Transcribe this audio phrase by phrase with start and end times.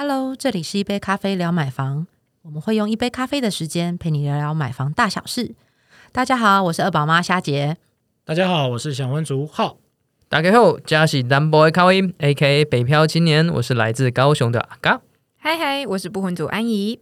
[0.00, 2.06] Hello，这里是一杯咖啡聊买房，
[2.42, 5.56] 我们会用一杯咖啡的时间陪你聊聊买房大小事。
[6.12, 7.76] 大家好，我是二宝妈夏姐。
[8.24, 9.78] 大家好，我是小温竹浩。
[10.28, 15.00] 大家好，嘉喜单 boy 咖啡，A.K.A 北漂青年，我是来自高雄的阿嘎。
[15.36, 17.00] 嗨嗨，我是不婚族安怡。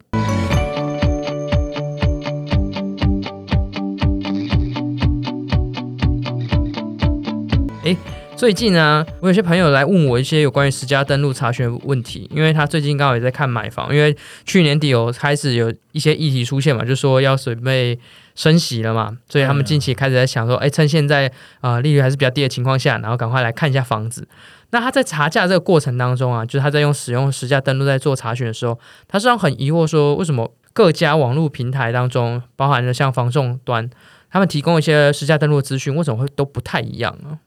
[7.85, 7.95] 诶，
[8.37, 14.15] 最近呢，我有些朋友来问我一些有关于实价登录查询的问题，因为他最近刚好也在看买房，因为
[14.45, 17.99] 去年底有开始有一些议题出现嘛，就说要准备
[18.35, 24.29] 升息了嘛，所以他们近期开始在想说，哎，趁现在呃利率还是比较低的情况下，然后赶快来看一下房子。
[24.71, 28.79] 那他在查价这个过程当中啊，就是他在用使用实价登录在做查询的时候，
[29.09, 33.89] 他实际上很疑惑说，为什么各家网络平台当中，包含了像房仲端，
[34.31, 37.39] 他们提供一些实价登录的资讯，为什么会都不太一样呢？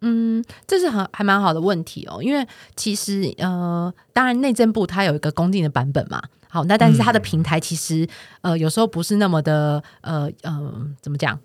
[0.00, 2.46] 嗯，这是很还蛮好的问题哦，因为
[2.76, 8.06] 其实呃，当然内政部它有一个公定的版本嘛，好，那但是它的平台其实
[8.42, 11.38] 呃有时候不是那么的呃呃怎么讲？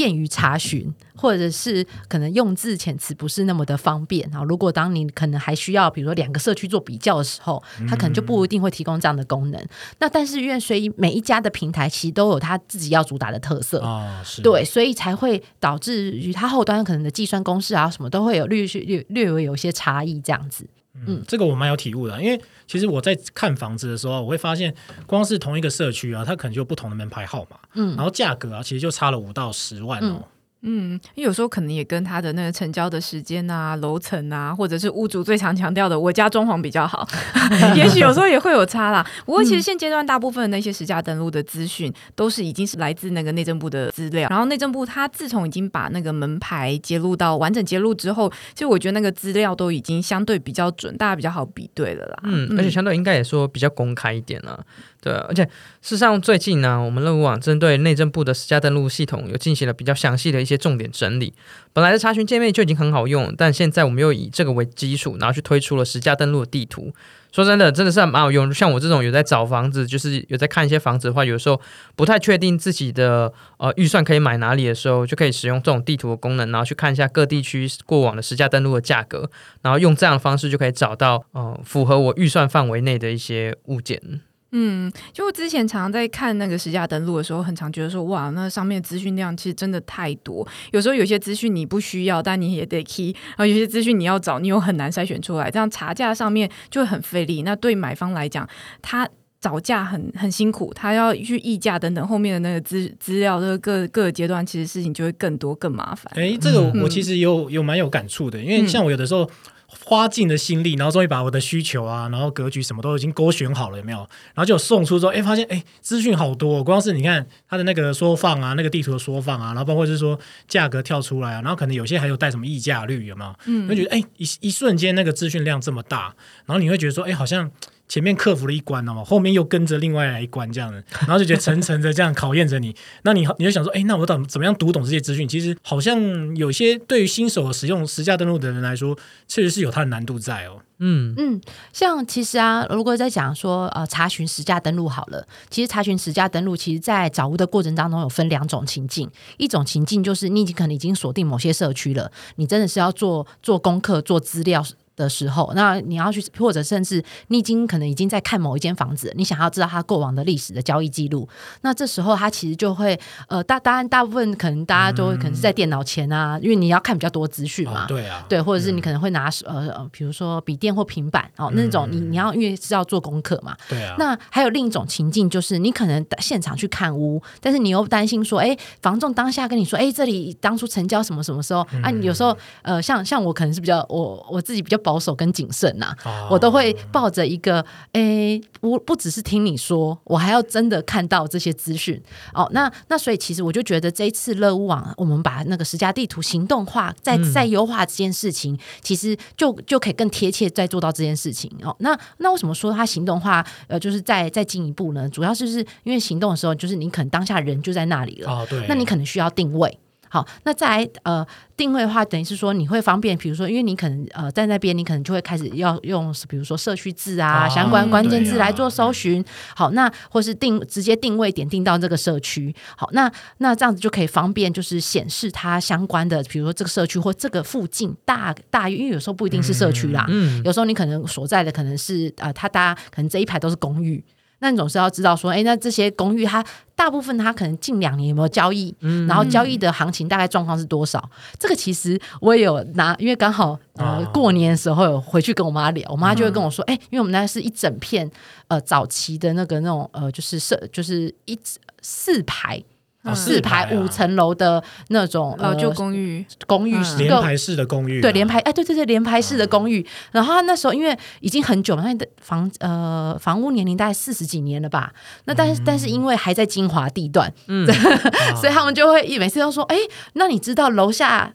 [0.00, 4.42] 便于查询，或者是可能用字遣词不是那么的方便啊。
[4.42, 9.62] 如果当你可能还需要，比如说两个社区做比较的时候，它可能就不一定会提供这样的功能。
[9.98, 20.66] 那但是因为所以每一家的平台其实都有它自己要主打的特色啊，是对，所以才会导致于它后端可能的计算公式啊什么都会有略略略微有些差异这样子。
[21.06, 24.74] 嗯，这个我蛮有体悟的，因为其实我在看房子的时候，我会发现，
[25.06, 30.16] 光是同一个社区啊，它可能就有不同的门牌号码，嗯，然后价格啊，其实就差了五到十万哦。
[30.16, 30.24] 嗯，
[30.62, 37.08] 因为有时候可能也跟他的那个成交的时间啊、楼层啊，或者是屋主最常强调的，我家装潢比较好，
[37.74, 39.06] 也许有时候也会有差啦。
[39.24, 44.28] 不过其实现阶段大部分的那些实价登录的资讯，都是已经是来自那个内政部的资料。
[44.28, 52.18] 然后内政部他自从已经把那个门牌揭露到完整揭露之后，其实我觉得那个资料都已经相对比较准，大家比较好比对了啦。
[52.24, 54.62] 嗯，而且相对应该也说比较公开一点了。
[55.02, 55.50] 对，而且事
[55.90, 61.32] 实上最近呢，我们乐屋网针对内政部的实价登录系统有进行了比较详细的一些重点整理。
[61.72, 66.92] 本来的查询界面就已经很好用，但现在我们又以这个为基础，然后去推出了实价登录的地图。
[67.32, 68.52] 说真的，真的是蛮好用。
[68.52, 71.58] 像我这种有在找房子，就是有在看一些房子的话，有时候
[71.94, 79.30] 不太确定自己的呃预算可以买哪里的时候，就可以使用这种地图的功能，然后去看一下各地区过往的实价登录的价格，
[79.62, 84.20] 然后用这样的方式就可以找到呃符合我预算范围内的一些物件。
[84.52, 90.46] 嗯，就之前常常在看那个实价登录的时候，很常觉得说，哇，那上面资讯量其实真的太多。
[90.72, 97.42] 有时候有些资讯你不需要，但你也得 key；然后有些资讯你要找，你又很难筛选出来，这样查价上面就会很费力。
[97.42, 98.48] 那对买方来讲，
[98.82, 99.08] 他
[99.40, 106.12] 找价很很辛苦，他要去议价等等，后面的那个资资料，这个各各个阶段，其实事情就会更多更麻烦。
[106.16, 109.30] 哎，这个我其实有有蛮有感触的，因为像我有的时候。
[109.70, 113.98] 花尽了心力，然后终于把我的需求啊，然后格局什么都已经勾选好了，有没有？
[114.34, 123.34] 然后就送出之后，哎，发现哎，资讯好多，光是你看它的那个缩放啊，那个地图的缩放啊，然后包括是说价格跳出来啊，然后可能有些还有带什么溢价率，有没有？
[123.46, 126.14] 嗯，就觉得哎，一一瞬间那个资讯量这么大，
[126.46, 127.50] 然后你会觉得说，哎，好像。
[127.90, 132.72] 前面克服了一关了嘛，后面又跟着另外来一关这样的，然后就觉得层层的这样考验着你。
[133.02, 135.26] 那你你就想说，哎，那我怎怎么样读懂这些资讯？
[135.26, 136.00] 其实好像
[136.36, 138.96] 有些对于新手使用实价登录的人来说，
[139.26, 140.60] 确实是有它的难度在哦。
[140.82, 141.40] 嗯嗯，
[141.72, 154.64] 像其实啊，如果在讲说呃查询实价登录好了，其实查询实价登录，其实在找屋的过程当中有分两种情境，一种情境就是你已经可能已经锁定某些社区了，你真的是要做做功课、做资料。
[155.00, 161.28] 的时候，那你要去，或者甚至你已经可能已经在看某一间房子，你想要知道它过往的历史的交易记录，
[161.62, 173.96] 那这时候它其实就会，呃，大当然大部分可能大家都可能是在电脑前啊，因为你要看比较多资讯嘛，对啊，对，或者是你可能会拿呃，比如说笔电或平板哦，那种你你要因为是要做功课嘛，对啊。
[173.98, 181.90] 那还有另一种情境就是你可能现场去看屋，但是你又担心说，哎，房仲当下跟你说，哎，这里当初成交什么什么时候啊？
[181.90, 184.89] 你有时候呃，像像我可能是比较我我自己比较保。
[184.90, 185.94] 保守跟谨慎呐，
[186.28, 192.02] 我都会抱着一个诶，不不只是听你说，我还要真的看到这些资讯
[192.34, 192.48] 哦。
[192.50, 201.76] 那那所以其实我就觉得这一次乐屋网，我们把那个十家地图行动化，再再优化这件事情，其实就就可以更贴切再做到这件事情哦。
[201.78, 203.46] 那那为什么说它行动化？
[203.68, 205.08] 呃，就是再再进一步呢？
[205.08, 209.78] 主要就是因为行动的时候，就是你可能当下人就在那里了，哦，对，那你可能需要定位。
[210.12, 211.24] 好，那再来呃
[211.56, 219.24] 定位的话，等于是说你会方便，比如说，因为你可能呃在那边，你可能就会开始要用，比如说社区字啊、啊相关关键字来做搜寻。
[219.54, 222.52] 好，那或是定直接定位点定到这个社区。
[222.76, 234.04] 好，那那这样子就可以方便，就是显示它相关的，比如说这个社区或这个附近大大约，因为有时候不一定是社区啦，嗯，有时候你可能所在的可能是呃，它大家可能这一排都是公寓。
[234.40, 236.44] 那你总是要知道说，哎，那这些公寓它
[236.74, 238.74] 大部分它可能近两年有没有交易，
[239.06, 241.08] 然后交易的行情大概状况是多少？
[241.38, 248.10] 这个其实我也有拿，因为刚好呃哦过年的时候有回去跟我妈聊，我妈就会跟我说，哎，因为我们那是一整片
[248.48, 251.38] 呃早期的那个那种呃就是设就是一
[251.82, 252.62] 四排。
[253.02, 259.86] 哦四排五层楼的那种老旧呃公寓，公寓连排式的公寓啊，对，连排，哎，对对对，连排式的公寓。
[260.12, 264.92] 然后他那时候因为已经很久了，那的房呃房屋年龄大概四十几年了吧。
[265.24, 267.66] 那但是、但是因为还在精华地段，嗯。
[267.70, 269.76] 啊 所以他们就会每次都说，哎，
[270.12, 271.32] 那你知道楼下？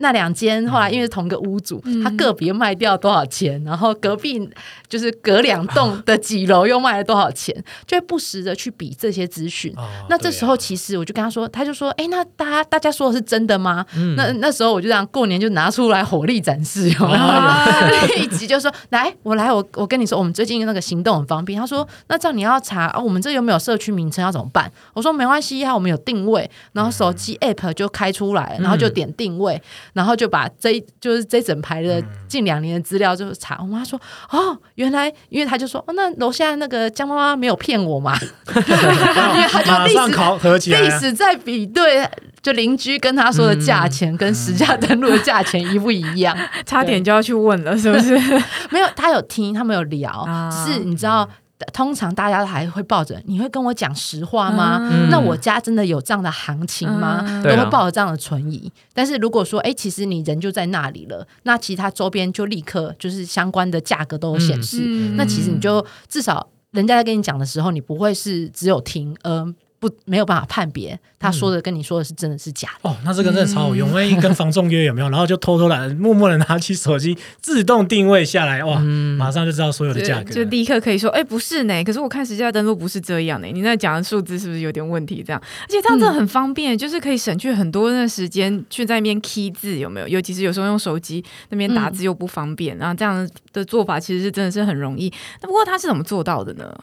[0.00, 4.48] 那两间后来因为是同个屋主，嗯他个别卖掉多少钱，然后隔壁
[4.88, 7.54] 就是隔两栋的几楼又卖了多少钱，
[7.86, 9.72] 就会不时的去比这些资讯。
[9.76, 13.84] 哦那这时候其实我就跟他说，他就说，哎，那大家大家说的是真的吗？
[13.96, 17.18] 嗯那那时候我就这样过年就拿出来火力展示，有没有？
[17.18, 21.58] 哦 一集就说来，我来，我我跟你说，我们最近那个行动很方便。
[21.58, 24.70] 他说，那这样你要查、啊、我们这有没有社区名称要怎么办？
[24.94, 29.60] 我说没关系啊，我们有定位，然后手机 app 就开出来，然后就点定位，
[29.92, 33.58] 然后就把这就是这整排的近两年的资料就查。
[33.60, 34.00] 我妈说，
[34.30, 38.18] 哦，原来因为他就说，哦，那楼下那个江妈妈没有骗我嘛，
[38.54, 42.08] 因为他就马历史考核起来历啊，史在比对，
[42.42, 46.36] 就邻居跟他说的价钱跟实价登录的价钱一不一样？
[46.64, 48.16] 差点就要去问了，是不是？
[48.70, 51.28] 没有，他有听，他们有聊，啊是你知道。
[51.72, 54.78] 通常大家还会抱着，你会跟我讲实话吗？
[54.92, 57.24] 嗯那我家真的有这样的行情吗？
[57.26, 58.70] 嗯都会抱着这样的存疑。
[58.94, 64.82] 但是如果说，哎，其实你人就在那里了，那其他周边就立刻就是相关的价格都有显示。
[64.82, 72.90] 嗯那其实你就至少人家在跟你讲的时候，你不会是只有听，而不没有办法判别他说的跟你说的是真的是假的。
[72.90, 75.08] 哦，那这个真的超好用，万一跟房仲约有没有？
[75.08, 78.78] 然后就偷偷懒，默默的拿起手机自动定位下来，哇，
[79.16, 80.30] 马上就知道所有的价格。
[80.30, 85.22] 就就立刻可以说，哎、不是呢，可是我看实价登录不是这样呢，你那讲的数字是不是有点问题？
[85.26, 90.08] 这样，而且这样真的很方便，就是可以省去很多的时间去在那边 key 字，有没有？
[90.08, 95.12] 尤其是有时候用手机那边打字又不方便，然后这样的做法其实是真的是很容易。
[95.42, 96.74] 那不过他是怎么做到的呢？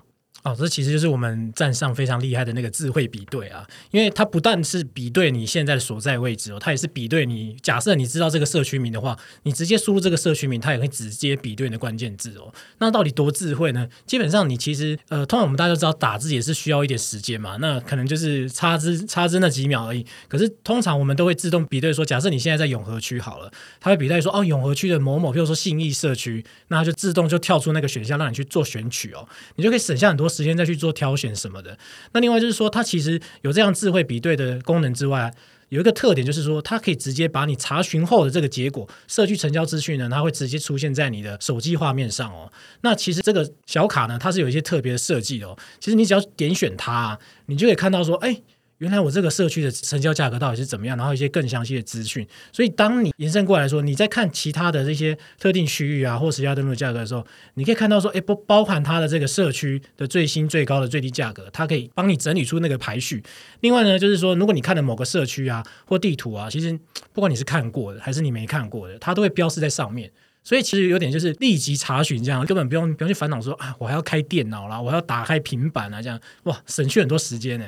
[0.45, 12.53] 哦，这其实就是我们站上非常厉害的那个智慧比对啊，因为它不但是比对你现在的所在位置哦，它也是比对你假设你知道这个社区名的话，你直接输入这个社区名，它也会直接比对你的关键字哦。
[12.77, 13.89] 那到底多智慧呢？
[14.05, 20.05] 基本上你其实呃，通常我们大家都知道打字也是需要一点时间嘛，那可能就是差之差之那几秒而已。
[20.27, 31.77] 可是通常我们都会自动比对说，假设你现在在永和区好了，它会比对说哦，永和区的某某，比如说信义社区，那它就自动就跳出那个选项让你去做选取哦，你就可以省下很多时间再去做挑选什么的。
[32.11, 35.33] 那另外就是说，它其实有这样智慧比对的功能之外。
[35.69, 42.49] 有一个特点就是说，它可以直接把你查询后的这个结果，社区成交资讯呢，它会直接出现在你的手机画面上哦。
[42.81, 45.57] 那其实这个小卡呢，它是有一些特别的设计的哦。
[45.79, 47.17] 其实你只要点选它，
[47.47, 48.39] 你就可以看到说，哎，
[48.79, 52.27] 原来我这个社区的成交价格到底是怎么样，然后一些更详细的资讯。
[52.51, 63.23] 所以当你延伸过来说，你在看其他的这些特定区域啊，或实价登录的价格的时候，你可以看到说，哎，不包含它的这个社区的最新、最高的最低价格，它可以帮你整理出那个排序。
[63.61, 66.77] 另外呢，就是说，如果你看的某个社区啊或地图啊，其实
[67.13, 70.11] 不管你是看过的还是你没看过的，它都会标示在上面。
[70.43, 77.65] 所以其实有点就是立即查询这样，根本不用不用去烦恼说啊，我还要开电脑啦，我还要打开平板啊，这样哇，省去很多时间呢。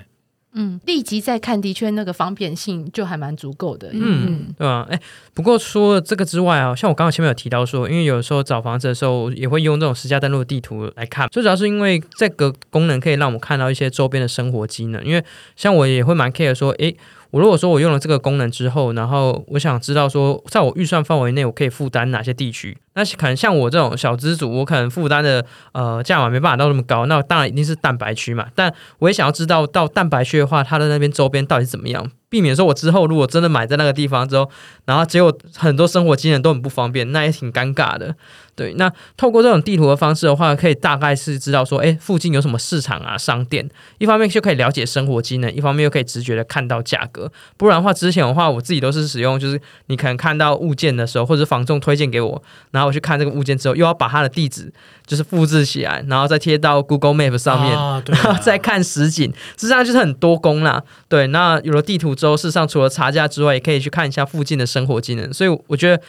[0.60, 3.90] 嗯，立即再看，的确那个方便性就还蛮足够的。
[3.94, 5.00] 嗯，对吧、哎，
[5.34, 15.06] 不过除了这个之外啊，像我刚刚前面有提到说，因为有时候找房子的时候也会用这种私家登录地图来看，最主要是因为这个功能可以让我们看到一些周边的生活机能。
[15.06, 15.24] 因为
[15.56, 16.98] 像我也会蛮 care 说，诶，
[17.32, 22.78] 我如果说我用了这个功能之后，然后我想知道说，在我预算范围内，我可以负担哪些地区？
[22.94, 28.48] 那可能像我这种小资主，我可能负担的呃价码没办法到那么高，那当然一定是蛋白区嘛。
[28.56, 34.50] 但我也想要知道到蛋白区的话，它的那边周边到底是怎么样，避免说我之后如果真的买在那个地方之后，
[34.86, 38.16] 然后结果很多生活机能都很不方便，那也挺尴尬的。
[38.56, 43.70] 对，那透过这种地图的方式的话，可以大概是知道说，哎，附近有什么市场啊、商店。
[44.00, 47.32] 一方面就可以了解生活机能，一方面又可以直觉的看到价格。
[47.56, 52.42] 不然的话，之前的话，我自己都是使用，就是你可能看到物件的时候，或者房仲推荐给我，
[52.72, 54.74] 然后我去看这个物件之后，又要把它的地址
[55.06, 57.74] 就是复制起来，然后再贴到 Google Map 上面，
[58.08, 60.82] 然后再看实景，实际上就是很多工啦。
[61.08, 65.32] 对，那有了地图之后，事实上除了查价之外，也可以去看一下附近的生活技能。
[65.32, 66.02] 所以我觉得。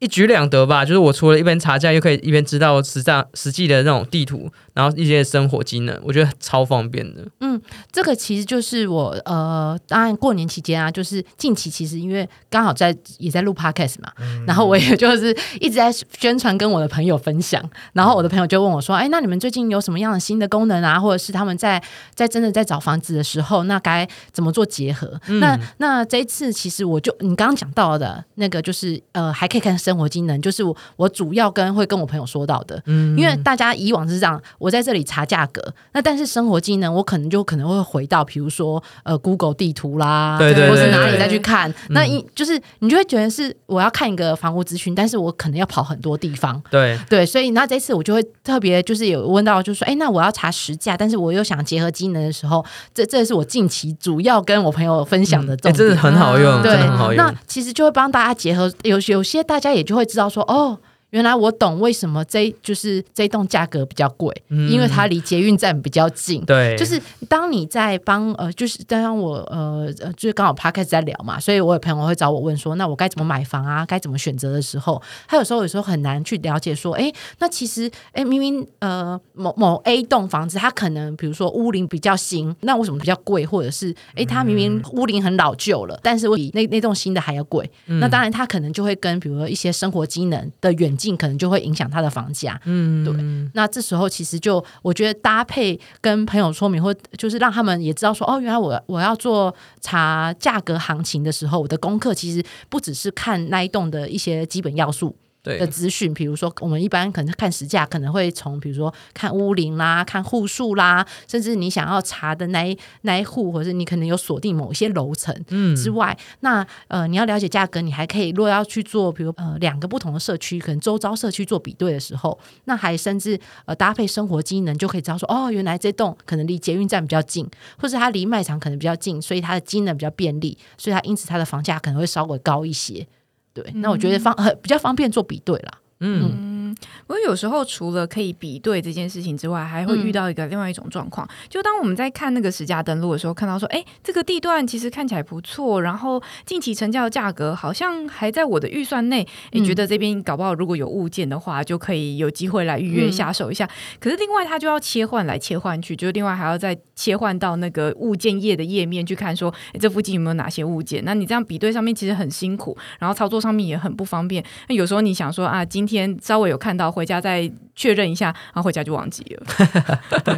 [0.00, 7.24] 一举两得吧，就是我除了一边查价，又可以一边知道实际实际的那种地图，然后一些生活机能，我觉得超方便的。
[7.40, 7.60] 嗯
[7.92, 14.10] 这个其实就是我呃，当然过年期间啊，就是近期其实因为刚好在也在录 podcast 嘛，
[14.46, 20.98] 然后我也就是一直在宣传跟我的朋友分享，然后我的朋友就问我说：“哎，那你们最近有什么样的新的功能啊？
[20.98, 21.82] 或者是他们在
[22.14, 33.18] 在真的在找房子的时候，那该怎么做结合？”那那这一次其实我就你刚刚讲到的那个，就是呃，还可以看生活机能，就是我我主要跟会跟我朋友说到的，嗯。
[33.18, 35.60] 因为大家以往是这样，我在这里查价格，
[35.92, 41.74] 那但是生活机能我可能就可能会回到，比如说呃 Google 地图啦，对对对或是哪里再去看。
[41.88, 55.74] 那一就是你就会觉得是我要看一个房屋资讯，但是我可能要跑很多地方，对，对，所以那这次我就会特别就是有问到，就是说，哎，那我要查实价，但是我又想结合机能的时候，这这是我近期主要跟我朋友分享的哎，重点。
[55.74, 56.70] 真的很好用，对。
[56.70, 57.34] 真的很好用，那。
[57.46, 60.78] 其实就会帮大家结合，有有些大家也就会知道说，哦。
[61.10, 66.44] 原来我懂为什么这就是这栋价格比较贵，嗯因为它离捷运站比较近。
[66.44, 73.84] 对，就是当你在帮呃，就是当我呃呃，就是刚好 p 开始在聊嘛，所以我有朋友会找我问说，那我该怎么买房啊？
[73.84, 83.44] 该怎么选择的时候，他有时候有时候很难去了解说，哎，那其实哎明明呃某某 A 栋房子，它可能比如说屋龄比较新，那为什么比较贵？
[83.44, 87.68] 或者是哎它明明屋龄很老旧了，但是我比那那栋新的还要贵？
[87.86, 92.60] 那当然它可能就会跟比如说一些生活机能的远近，可能就会影响它的房价。
[92.64, 93.14] 嗯，对
[93.54, 105.16] 那这时候其实就我觉得搭配跟朋友说明，或就是让他们也知道说，哦，原来我我要做查价格行情的时候，我的功课其实不只是看那一栋的一些基本要素。
[105.42, 133.06] 的对，资讯，比如说我们一般可能看实价，可能会从比如说看屋龄啦、看户数啦，甚至你想要查的那一那一户，或者是你可能有锁定某一些楼层嗯之外，那呃你要了解价格，你还可以如果要去做，比如呃两个不同的社区，可能周遭社区做比对的时候，那还甚至呃搭配生活机能，就可以知道说哦，原来这栋可能离捷运站比较近，或是它离卖场可能比较近，所以它的机能比较便利，所以它因此它的房价可能会稍微高一些。
[133.52, 135.78] 对，那我觉得方很比较方便做比对啦。
[136.02, 136.74] 嗯，
[137.06, 153.68] 不过有时候除了可以比对这件事情之外，还会遇到一个另外一种状况，就当我们在看那个实价登录的时候，看到说，哎，这个地段其实看起来不错，然后近期成交的价格好像还在我的预算内，你、嗯觉得这边搞不好如果有物件的话，就可以有机会来预约嗯下手一下。
[154.00, 161.04] 可是另外它就要切换来切换去，就是另外还要再切换到那个物件页的页面去看说，诶这附近有没有哪些物件？
[161.04, 164.42] 那你这样比对上面其实很辛苦，然后操作上面也很不方便。
[164.68, 169.46] 那有时候你想说啊，今天稍微有看到，回家再确认一下，然后回家就忘记了。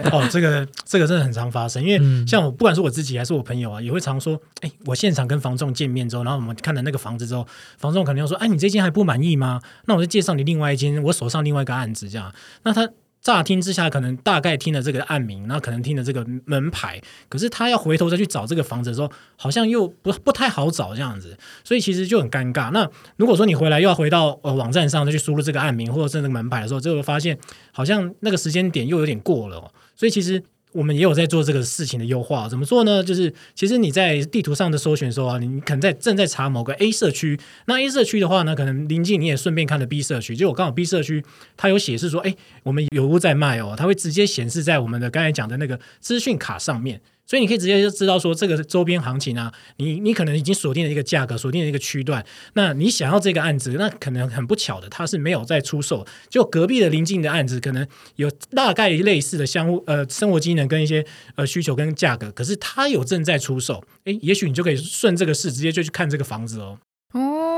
[0.11, 7.47] 哦，这个这个真的很常发生，因为嗯像我不管是我自己还是我朋友啊，也会常说，哎，我现场跟房仲见面之后，然后我们看了那个房子之后，
[7.79, 9.61] 房仲肯定要说，哎，你这间还不满意吗？
[9.85, 12.33] 那我就介绍你另外一间，我手上另外一个案子这样。
[12.63, 12.89] 那他
[13.23, 22.71] 乍听之下，可能大概听了这个案名，那可能听了这个门牌，可是他要回头再去找这个房子的时候，好像又不不太好找这样子，所以其实就很尴尬。
[22.73, 27.39] 那如果说你回来又要回到呃网站上再去输入这个案名或者是那个门牌的时候，就会发现
[27.71, 30.43] 好像那个时间点又有点过了、所以其实。
[30.73, 33.03] 我们也有在做这个事情的优化，怎么做呢？
[33.05, 41.23] 就是其实你在地图上的搜寻的时候啊，你可能在正在查某个 A 社区，那 A 社区的话呢，可能临近你也顺便看了 B 社区，就我刚好 B 社区
[41.57, 47.01] 它有显示说，哎，我们有屋在卖哦，它会直接显示在我们的刚才讲的那个资讯卡上面。
[47.27, 52.25] 所以你可以直接就知道说这个周边行情啊，你你可能已经锁定了一个价格，锁定了一个区段，
[52.55, 57.87] 那你想要这个案子，那可能很不巧的，它是没有在出售，就隔壁的邻近的案子可能
[58.17, 61.05] 有大概类似的相互呃生活机能跟一些
[61.37, 66.79] 呃需求跟价格，可是它有正在出售，诶，也许你就可以顺这个势直接就去看这个房子哦。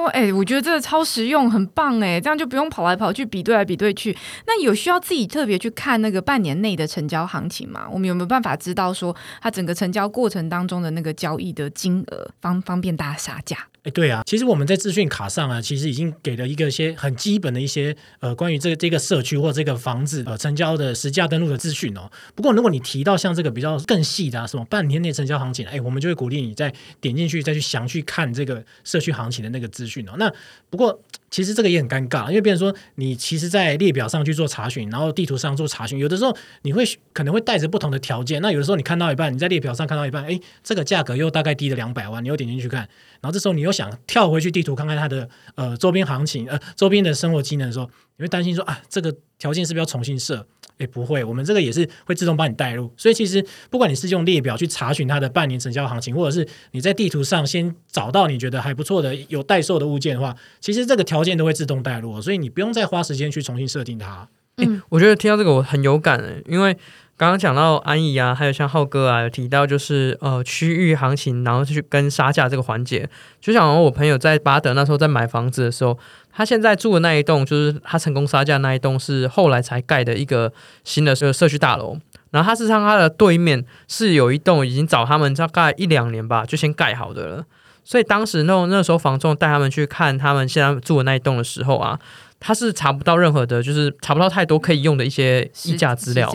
[0.06, 4.16] 哎、我觉得这个超实用，很棒哎，这样就不用跑来跑去比对来比对去。
[4.46, 7.86] 那有需要自己特别去看那个半年内的成交行情吗？
[7.90, 13.56] 我们有没有办法知道说它整个成交过程当中的那个交易的金额，方方便大家杀价？
[13.84, 22.10] 哎，对啊，其实我们在资讯卡上啊，其实已经给了一个一些很基本的一些呃关于这个这个社区或这个房子呃成交的实价登录的资讯哦。
[22.34, 30.14] 不过如果你提到像这个比较更细的啊，什么半年内成交行情，哎，我们就会鼓励你再点进去再去详去看这个社区行情的那个资讯哦。
[30.16, 30.32] 那
[30.70, 30.98] 不过
[31.34, 38.40] 其实这个也很尴尬，因为变成说你其实，在列表上去做查询，然后地图上做查询，有的时候你会可能会带着不同的条件。
[38.40, 42.82] 那有的时候你看到一半，你在列表上看到一半，哎，这个价格又大概低了两百万，你又点进去看，
[43.20, 50.46] 然后这时候你又想跳回去地图看看它的呃周边行情，呃周边的生活机能的时候，你会担心说啊，这个条件是不是要重新设？
[50.78, 52.92] 诶，不会，我们这个也是会自动帮你带入。
[52.96, 64.28] 所以其实不管你是用列表去查询它的半年成交行情，或者是你在地图上先找到你觉得还不错的有待售的物件的话，其实这个条件都会自动带入，所以你不用再花时间去重新设定它。
[64.56, 66.74] 嗯，我觉得听到这个我很有感诶，因为
[67.16, 73.08] 刚刚讲到安逸啊，还有像浩哥啊，有提到就是呃区域行情，然后去跟杀价这个环节，
[73.40, 75.96] 就像我朋友在巴德那时候在买房子的时候。
[76.36, 81.96] 他现在住的那一栋，就是他成功杀价那一栋，是后来才盖的一个新的社社区大楼。
[82.32, 87.44] 然后他是上他的对面是有一栋已经找他们大概一两年吧，就先盖好的了。
[87.84, 91.96] 所以当时那那时候房仲带他们去看他们现在住的那一栋的时候啊，
[92.40, 96.28] 他是查不到任何的，就是查不到太多可以用的一些议价资料。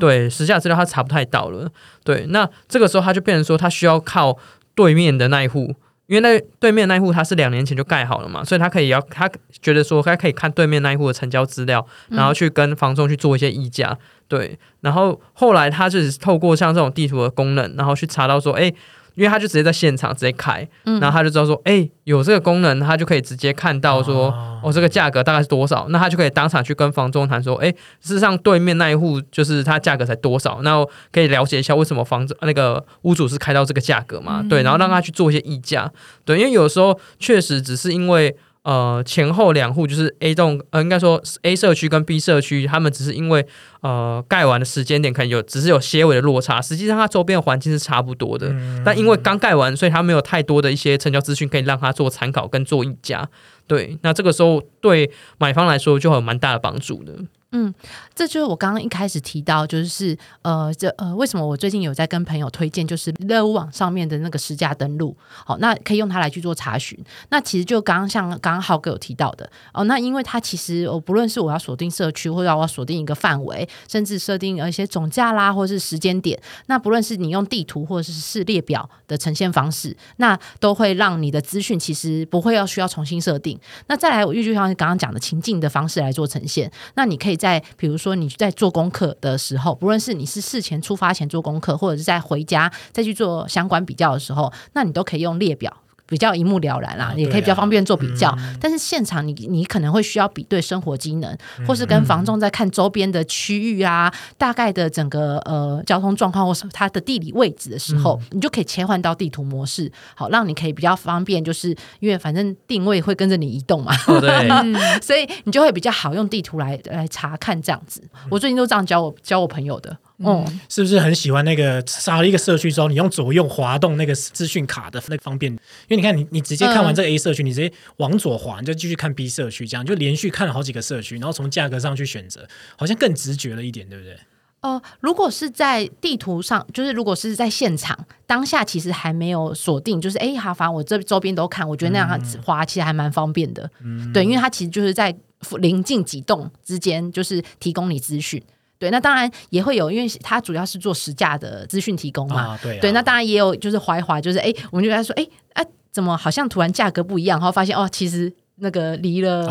[0.00, 1.70] 对，实价资料他查不太到了。
[2.02, 4.36] 对，那这个时候他就变成说，他需要靠
[4.74, 5.76] 对面的那一户。
[6.06, 13.96] 因为那对面那一户他是两年前就盖好了嘛，所以他可以要他觉得说他可以看对面那一户的成交资料，然后去跟房仲去做一些议价。
[14.28, 18.72] 对，然后后来他就是透过像这种地图的功能，然后去查到说，哎。
[19.16, 24.32] 因为他就直接在现场直接开，然后他就知道说，哎，有这个功能，他就可以直接看到说，
[24.62, 27.70] 哦，这个价格大概是多少，那他就可以当场去跟房东谈说，哎，
[28.00, 34.44] 事实上对面那一户就是它价格才多少，那可以了解一下为什么房子那个屋主是开到这个价格嘛？
[34.48, 35.90] 对，然后让他去做一些议价，
[36.24, 38.36] 对，因为有时候确实只是因为。
[38.66, 43.46] 呃，前后两户就是 A 栋，呃，应该说 A 社区跟 B 社区，他们只是因为
[43.80, 48.52] 呃盖完的时间点可能有，只是有些微的落差，实际上它周边的环境是差不多的，
[48.84, 53.28] 但因为刚盖完，所以它没有太多的一些成交资讯可以让他做参考跟做议价。
[53.68, 55.08] 对，那这个时候对
[55.38, 57.12] 买方来说就有蛮大的帮助的。
[57.52, 57.72] 嗯，
[58.12, 66.98] 这就是我刚刚一开始提到，就是呃，这呃，为什么我最近有在跟朋友推荐，就是乐屋网上面的那个实价登录，好，那可以用它来去做查询。
[67.30, 83.58] 那其实就刚刚像刚刚浩哥有提到的哦，那因为它其实我不论是我要锁定社区，或者我要锁定一个范围，甚至设定一些总价啦，或者是时间点，那不论是你用地图或者是是列表的呈现方式，那都会让你的资讯其实不会要需要重新设定。
[83.86, 87.36] 那再来，我就像刚刚讲的情境的方式来做呈现，那你可以。
[87.36, 95.72] 在在比如说你在做功课的时候，不论是你是事前出发前做功课，或者是在回家再去做相关比较的时候，那你都可以用列表。
[96.06, 98.36] 比较一目了然啦，也可以比较方便做比较。
[98.60, 101.36] 但是现场你你可能会需要比对生活机能，
[101.66, 114.48] 或是跟房仲在看周边的区域啊，大概的整个呃交通状况或是它的地理位置的时候，你就可以切换到地图模式，好让你可以比较方便，就是因为反正定位会跟着你移动嘛，对，
[115.02, 118.02] 所以你就会比较好用地图来来查看这样子。
[118.30, 119.96] 我最近都这样教我教我朋友的。
[120.18, 125.52] 哦，是不是很喜欢那个杀了一个社区之后，你用左右滑动那个资讯卡的那个方便？
[125.52, 125.58] 因
[125.90, 134.16] 为你看，你你直接看完这个 A 社区，你直接往左滑，你就继续看 B 社区，这样就连续看了好几个社区，然后从价格上去选择，好像更直觉了一点，对不对？
[134.62, 143.70] 哦，如果是在地图上，就是如果是在现场当下，其实还没有锁定，就是哎，好，反正我这周边都看，我觉得那样滑其实还蛮方便的。
[143.84, 145.14] 嗯，对，因为它其实就是在
[145.58, 148.42] 临近几栋之间，就是提供你资讯。
[148.78, 152.58] 对，那当然也会有，因为它主要是做实价的资讯提供嘛。
[152.62, 157.38] 对，对，那当然也有，就是怀华，就是哎，我们就在说，哎，哎，怎么好像突然价格不一样？
[157.38, 159.44] 然后发现哦，其实那个离了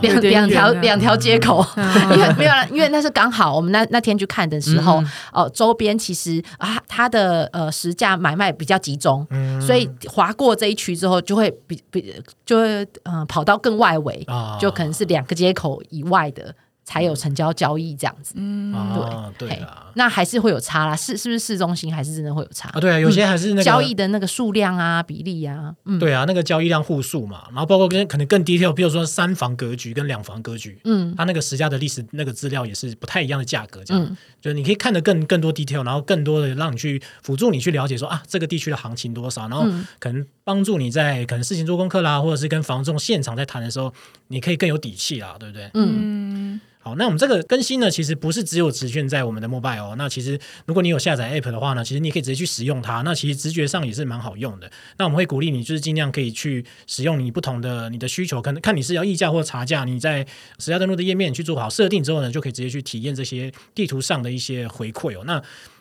[0.00, 1.64] 两两条两条街口，
[2.12, 9.26] 因为没有，因为那是刚好我们那那天去看的时候，哦，周边其实啊，它的呃实价买卖比较集中，
[9.60, 12.12] 所以划过这一区之后，就会比比
[12.44, 14.26] 就会嗯跑到更外围，
[14.60, 16.52] 就可能是两个街口以外的。
[16.84, 22.80] 才有成交交易这样子，嗯，对对啊，那还是会有差啦，是是不是市中心还是真的会有差啊？
[22.80, 39.64] 对啊，有些还是那个交易的那个数量啊、比例啊，嗯，对啊，那个交易量户数嘛，然后包括跟可能更 detail，比如说三房格局跟两房格局，嗯，它那个实价的历史那个资料也是不太一样的价格，这样，就是你可以看得更更多 detail，然后更多的让你去辅助你去了解说啊，这个地区的行情多少，然后
[40.00, 43.94] 可能帮助你在可能事情做功课啦，或者是跟房仲现场在谈的时候，
[44.28, 45.70] 你可以更有底气啦，对不对？
[45.74, 46.60] 嗯。
[46.84, 49.94] 好，那我们这个更新呢，其实不是只有直券在我们的 mobile 哦。
[49.96, 53.02] 那其实如果你有下载 app 的话呢，其实你可以直接去使用它。
[53.02, 54.68] 那其实直觉上也是蛮好用的。
[54.98, 60.26] 那我们会鼓励你，就是尽量可以去使用你不同的你的需求，可能看你是要议价或差价，你在
[60.58, 65.22] 实价登录的页面去做好设定之后呢，就可以直接去体验这些地图上的一些回馈哦。
[65.24, 65.40] 那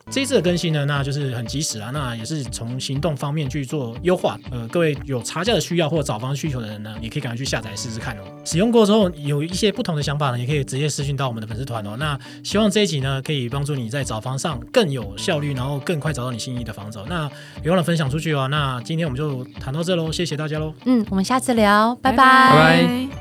[0.09, 4.37] 这一次的更新呢，那就是很及时啊，那也是从行动方面去做优化。
[4.49, 8.21] 呃，各位有查价的需要或者找房需求的人呢，也可以赶快去下载试试看哦。
[8.43, 11.95] 使用过之后有一些不同的想法呢，也可以直接私讯到我们的粉丝团哦。
[11.97, 17.05] 那希望这一集呢，可以帮助你在找房上更有效率，然后更快找到你心仪的房子哦。
[17.07, 17.29] 那
[17.61, 18.47] 别忘了分享出去哦。
[18.49, 20.73] 那今天我们就谈到这喽，谢谢大家喽。
[20.85, 23.11] 嗯，我们下次聊，拜拜拜拜